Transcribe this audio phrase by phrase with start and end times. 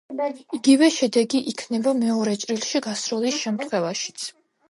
[0.57, 4.27] იგივე შედეგი იქნება მეორე ჭრილში გასროლის შემთხვევაშიც.